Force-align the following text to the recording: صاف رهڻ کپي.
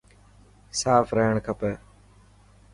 صاف 0.79 1.07
رهڻ 1.17 1.35
کپي. 1.45 1.73